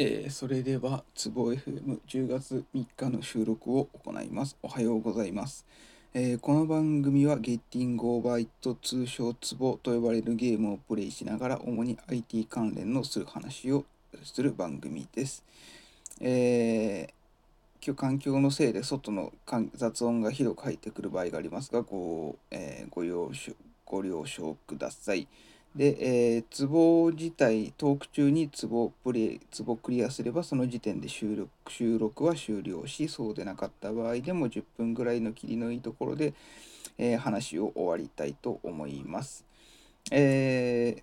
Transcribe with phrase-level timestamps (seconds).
[0.00, 4.56] えー、それでは、つぼ FM10 月3日の収録を行います。
[4.62, 5.66] おはようございます。
[6.14, 13.86] えー、この番組は、ゲッティングオーバーイット通称つぼと呼ばれるゲームをプレイしながら、主に IT 関連のする話を
[14.22, 15.42] する番組です。
[16.20, 19.32] えー、今日環境のせいで外の
[19.74, 23.52] 雑音がひどく入ってくる場合がありますが、ご,、えー、ご了承
[23.84, 25.26] ご了承ください。
[25.76, 36.34] で、えー、ツボ自体、トーク中にツボプレイ、ツボクリアすれば、その時点で収録収録は終了し、そうでなかった場合でも10分ぐらいの切りのいいところで、
[36.96, 39.44] えー、話を終わりたいと思います。
[40.10, 41.02] えー、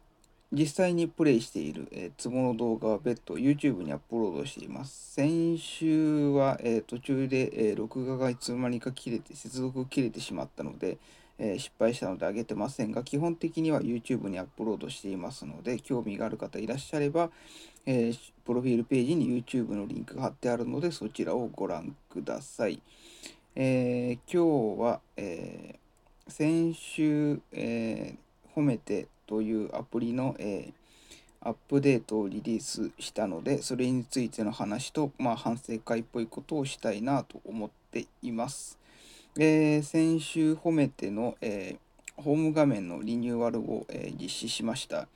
[0.52, 5.14] 実際にプレイしている、えー、ツボの動画は別途 YouTube にアップロードしています。
[5.14, 10.98] 先週は、えー、途中で、えー、録画がいつの間にか切れて、接続切れてしまったので、
[11.38, 17.30] え、失敗したので上げてませんが、基本的には YouTube にアップロードしていますので、興味がある方いらっしゃれば、
[17.86, 22.82] えー、プロフィールページに YouTube のリンクが貼ってあるので、そちらをご覧ください。
[23.56, 25.86] えー、今日は、えー
[26.28, 28.16] 先週、え
[28.56, 30.74] 褒めてというアプリの、え
[31.42, 38.80] アップデートをリリースしたので、それについての話と、まあ、反省会っぽいことをしたいなと思っています。
[39.38, 45.10] えー、先週褒めての、えー、ホーム画面のリニューアルを、えー、実施しました。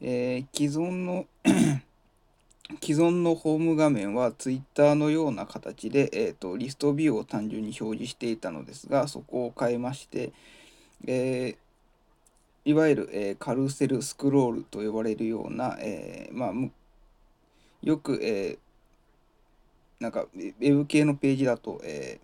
[0.00, 1.26] え既存の
[2.80, 10.32] 既存のホーム画面は Twitter のような形で、えーと、リストビューを単純に表示していたのですが、そこを変えまして、
[11.06, 11.56] え
[12.64, 16.52] いわゆる、えカルセルスクロールと呼ばれるような、えまあ、
[17.82, 18.58] よく、え
[20.00, 22.20] なんかウェブ系のページだと、え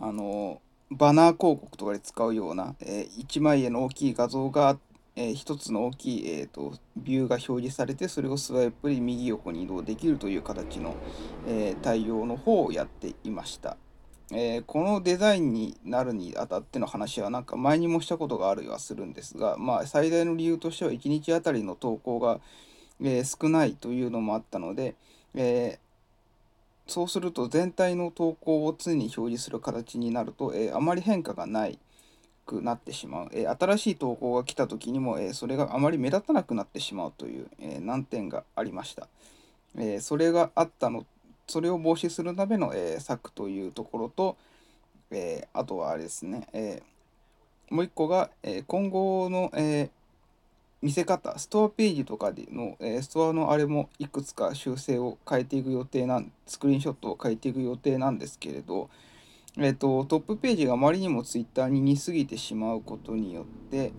[0.00, 0.60] あの
[0.90, 4.78] バナー広告とかで使うような、えー、1枚絵の大きい画像が、
[5.16, 10.96] えー、1つの大きい、えーと、ビューが表示されてそれをスワイプで右横に移動できるという形の、
[11.46, 13.76] えー、対応の方をやっていました。
[14.30, 22.40] えー、このデザインになるにあたっての話はなんか前にもしたことがあるはするんですが、まあ、最大の理由としては1日あたりの投稿が、
[23.00, 24.96] えー、少ないというのもあったので、
[25.34, 25.78] え
[26.88, 31.78] そうすると全体の投稿を常に表示する形になると、えー、あまり変化がない
[32.46, 39.06] くなってしまう、えー、新しい投稿が来た時にも、えー、それがあまり目立たなくなってしまうという、え難点がありました、
[39.76, 41.04] えそれがあったの
[41.46, 44.38] それを防止するための、え策というところと、
[45.10, 46.82] えあとはあれですね、え
[47.68, 49.90] もう一個が、え今後の、え
[50.80, 58.88] 見せ方、ストアページとかでの、えー、ストアのあれもいくつか修正を変えていく予定なん、スクリーンショットを変えていく予定なんですけれど、
[59.56, 63.92] え、ー、と、トップページがあまりにも Twitter に似すぎてしまうことによって、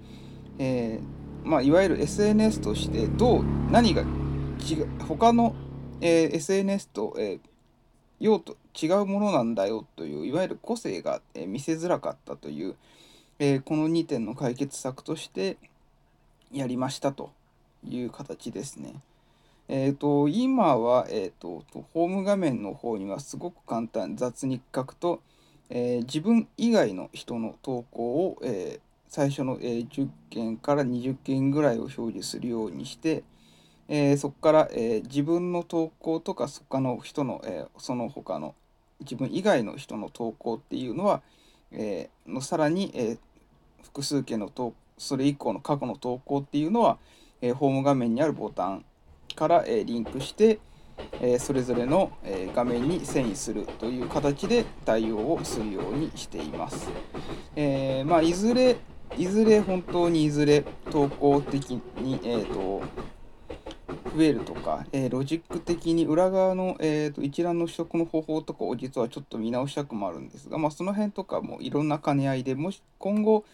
[0.58, 5.56] えー、まあ、いわゆる SNS としてどう、何が違う、他の、
[6.02, 7.40] え SNS と、え
[8.22, 12.76] 用途違うものなんだよという、いわゆる個性が、え見せづらかったという、
[13.40, 15.58] えこの2点の解決策として、
[16.52, 17.32] やりましたと
[17.88, 18.96] いう形ですね。
[19.68, 25.22] えっ、ー、と、今は、えっ、ー、と、ホーム画面の方にはすごく簡単、雑に書くと、
[25.70, 33.24] えー、自分以外の人の投稿を、え最初の、え10件から20件ぐらいを表示するようにして、
[33.88, 38.56] えそこから、え自分の投稿とかそ他の人の、えその他の
[39.02, 41.22] 自分以外の人の投稿っていうのは、
[41.72, 43.18] えのさらに、え
[43.84, 47.00] 複数件の投稿それ以降の過去の投稿っていうのは、
[47.42, 48.86] えー、ホーム画面にあるボタン
[49.36, 50.60] から、えー、リンクして、
[51.22, 56.90] えー、それぞれの、え画面に遷移するという形で対応をするようにしています。
[57.56, 58.78] えまあ、いずれ
[59.18, 62.82] いずれ本当にいずれ投稿的に、えーと、
[64.16, 73.46] 増えるとか、え、ロジック的に裏側の、えーと、一覧の取得の方法とかを実はちょっと見直したくもあるんですが、まあ、その辺とかもいろんな兼ね合いでもし今後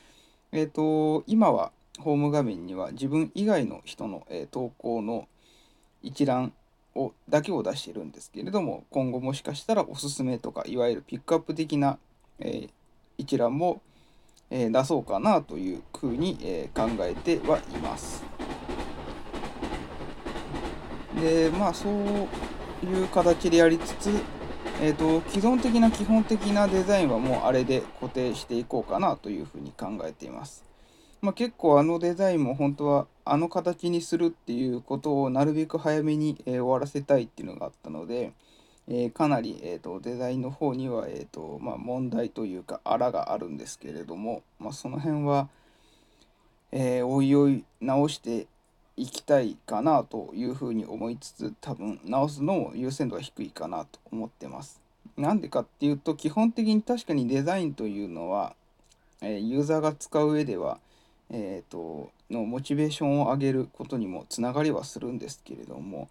[0.56, 5.28] えっ、ー、と、今はホーム画面には自分以外の人の、えー、投稿の
[6.02, 6.54] 一覧
[6.96, 12.00] をだけを出しているんですけれども、今後もしかしたらおすすめとか、いわゆるピックアップ的な、
[12.40, 12.70] えー、
[13.18, 13.82] 一覧も、
[14.50, 18.24] えー、出そうかなというふうに、え考えてはいます。
[21.20, 24.09] で、まあそういう形でやりつつ、
[24.82, 30.66] えーと、既存的な基本的なデザインはもうあれで固定していこうかなというふうに考えています。
[31.22, 38.34] まあ、結構あのデザインも本当はあの形にするっていうことをなるべく早めに、えー、終わらせたいっていうのがあったので、
[38.88, 45.48] えー、かなり、えーと、デザインの方には、えーとまあ、問題というかあらがあるんですけれども、まあ、その辺は、
[46.72, 48.46] えー、おいおい直して
[48.97, 54.82] いきたいかなというふうに思いつつ多分直すのも優先度は低いかなと思ってます。
[55.18, 58.56] なんでかっていうと基本的に確かにデザインというのは、
[59.22, 60.80] えユーザーが使う上では、
[61.30, 66.09] えーと、のモチベーションを上げることにもつながりはするんですけれども、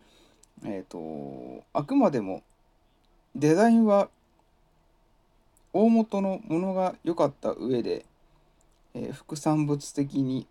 [0.64, 2.42] えーと、あくまでも
[3.34, 4.08] デザインは
[5.72, 8.04] 大元のものが良かった上で、
[8.94, 10.46] えー、副産物的に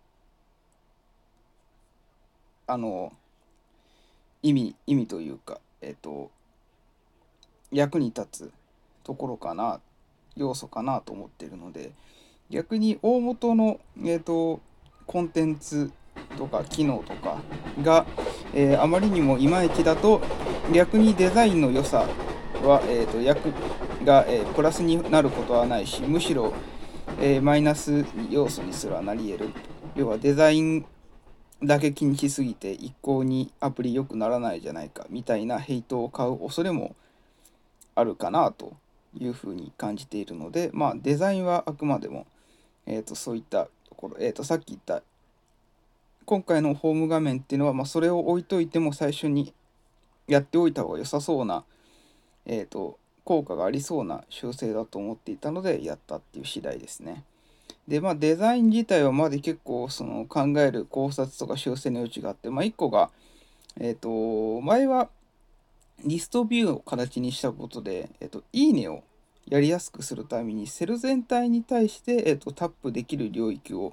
[2.66, 3.12] あの
[4.42, 6.30] 意味意味というかえっ、と
[7.72, 8.52] 役に立つ
[9.02, 9.80] ところかな
[10.36, 11.92] 要素かなと思ってるので
[12.50, 14.60] 逆に大元の、えーと、
[15.06, 15.90] コンテンツ
[16.36, 17.38] とか機能とか
[17.82, 18.06] が、
[18.54, 20.20] えー、あまりにもいまいちだと
[20.72, 22.06] 逆にデザインの良さ
[22.62, 23.52] は、えーと、役
[24.04, 26.52] が、えー、プラスになることはないしむしろ、
[27.20, 29.50] えー、マイナス要素にすらなり得る。
[29.96, 30.86] 要はデザイン
[31.62, 36.94] だけ気にしすぎて一向にアプリ良くならないじゃないかみたいなヘイトを買う恐れも
[37.94, 38.74] あるかなと
[39.18, 42.26] いうふうに感じているのでまあデザインはあくまでも、
[42.86, 45.02] えー、とそういったところ、えー、とさっき言った
[46.26, 49.52] 今回のホーム画面っていうのは、まあ、それを置いといても最初に
[50.26, 51.64] やっておいた方が良さそうな、
[52.46, 57.24] えー、と効果がありそうな修正だと思っていたのでやったっていう次第ですね。
[57.88, 63.10] でまあデザイン自体はまだ結構その考える考察とか修正の余地があって、まあ、1個が、
[63.78, 65.08] えっ、ー、と前は
[66.04, 69.02] リストビューを形にしたことで、えっ、ー、といいねを
[69.46, 73.92] やりやすくするためにセル全体に対して、えっ、ー、とタップできる領域を、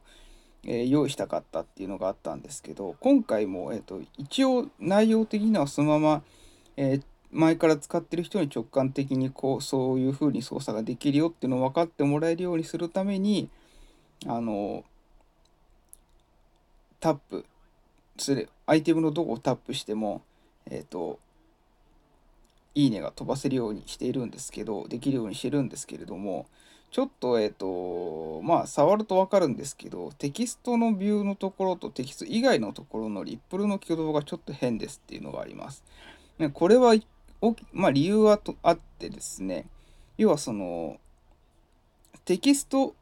[0.63, 6.23] え用意したかったっていうのがあったんですけど今回も、えっと一応内容的にはそのまま、
[6.77, 7.01] え
[7.31, 13.49] 前から使ってる人に直感的にこうそういう風に操作ができるよっていうのを分かってもらえるようにするために、
[14.27, 14.83] あの
[16.99, 17.45] タップ
[18.17, 20.21] するアイテムのどこをタップしても
[20.69, 21.19] えっ、ー、と
[22.75, 26.45] いいねが飛ばせるようにしているんですけどできるようにしてるんですけれども
[26.91, 35.83] ちょっとえっ、ー、とまあ触ると分かるんですけどテキストのビューのところとテキスト以外のところのリップルの挙動がちょっと変ですっていうのがあります。
[36.53, 36.95] これは
[37.73, 39.67] まあ理由はとあってですね
[40.17, 40.99] 要はその
[42.25, 42.95] テキスト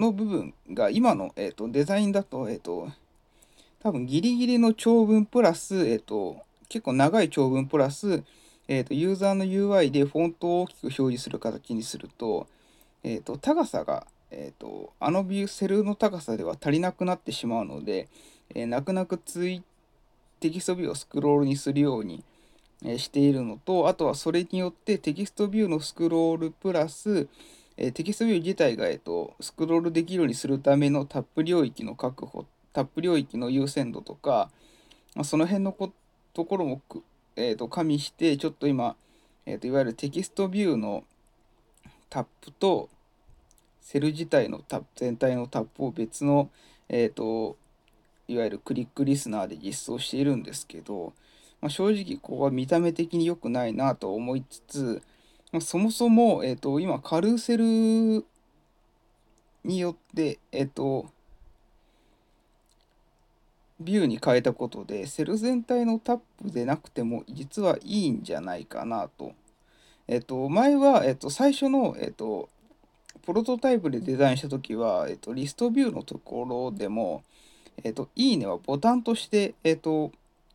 [0.00, 2.88] の部分が今の、えーと、デザインだと,、えーと、
[3.82, 6.38] 多分ギリギリの長文プラス、えーと、
[6.68, 8.24] 結構長い長文プラス、
[8.66, 12.46] えー、とユーザーの UI でフォントを大きく表示する形にすると,、
[13.04, 18.08] えー、と高さが、えー、とあの view cell の高さでは足りなくなってしまうので、
[18.54, 22.24] えー、泣く泣く UITextView をスクロールにするように、
[22.82, 27.28] えしているのとあとはそれによって text view のスクロールプラス、
[27.82, 32.44] え text view 自体が、えっと、スクロールできるようにするためのタップ領域の確保、
[32.74, 34.50] タップ領域の優先度とか、
[35.16, 35.74] ま、その辺の
[36.34, 36.82] ところも、
[37.36, 38.96] えっと、加味して、ちょっと今、
[39.46, 41.04] えっと、いわゆるテキストビューの
[42.10, 42.90] タップと、
[43.80, 46.50] セル自体のタップ、全体のタップを別の、
[46.90, 47.56] えっと、
[48.28, 51.14] いわゆるクリックリスナーで実装しているんですけど、
[51.62, 55.02] まあ、正直ここは見た目的に良くないなと思いつつ、
[55.58, 58.24] そもそも、え、ー、と、今、カルーセル
[59.64, 61.10] によって、えっ、ー、と、
[63.80, 69.32] ビューに変えたことで、セル全体のタップでなくても、実はいいんじゃないかなと。
[70.06, 72.48] えっ、ー、と、前は、えっ、と、最初の、えっ、と、
[73.22, 77.24] プロトタイプでデザインしたときは、えっ、と、リストビューのところでも、
[77.82, 80.12] えっ、と、いいねはボタンとして、えっ、と、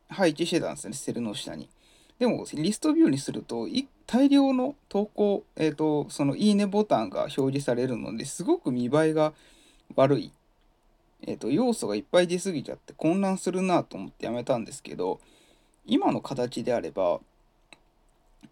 [0.08, 1.67] 配置してたんですね、セルの下に。
[2.17, 3.67] でも、リストビューにすると、
[4.07, 9.33] 大量の投稿、え、ー、と、そのいいねボタンが表示されるのですごく見栄えが
[9.95, 10.31] 悪い。
[11.24, 15.19] え、ー、と、要素がいっぱい出過ぎちゃって混乱するなと思ってやめたんですけど、
[15.85, 17.19] 今の形であれば、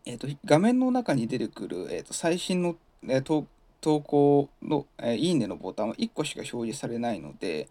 [0.05, 2.75] え、ー、と、画面の中に出てくる、えっと最新の、
[3.07, 3.45] え投
[3.79, 7.67] 投稿の、えいいねのボタンは1個しか表示されないので、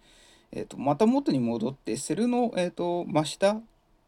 [0.53, 3.61] えっとまた元に戻ってセルの、えっと真下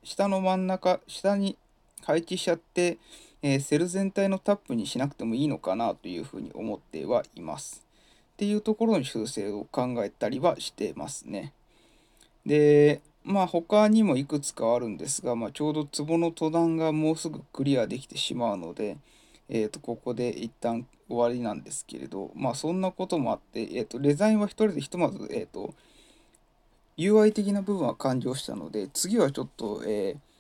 [0.03, 1.57] 下の真ん中下に
[2.03, 2.99] 配置しちゃって、
[3.47, 7.85] えー、セル全体のタップにしなくてもいいのかなというふうに思ってはいます。
[8.33, 11.53] っていうところの修正を考えたりはしてますね。
[12.47, 18.97] で、まあ他にもいくつかあるんですが、まあ、ちょうど壺の登壇がもうすぐクリアできてしまうので、
[19.51, 25.75] えー、とここで一旦終わりなんですけれど、まあそんなこともあって、えー、とデザインは一人でひとまず、えー、と
[26.97, 30.34] UI 的な部分は完了したので、次はちょっと、えー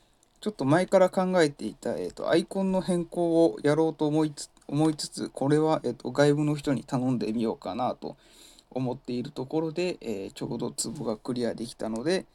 [0.45, 8.19] ちょっと前から考えていた、えーと、アイコンの変更をやろうと思いつ思いつつ、これは、えーと、外部の人に頼んでみようかなと
[8.71, 12.27] 思っているところで、えー、ちょうどツボがクリアできたので、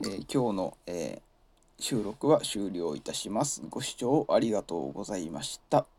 [0.00, 1.32] えー今日の、えー
[1.78, 3.62] 収録は終了いたします。
[3.68, 5.91] ご視聴ありがとうございました。